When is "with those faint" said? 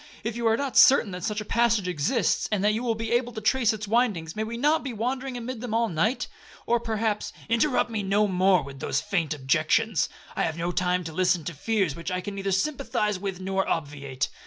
8.63-9.35